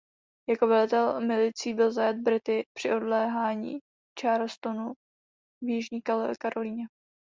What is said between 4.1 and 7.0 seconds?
Charlestonu v Jižní Karolíně.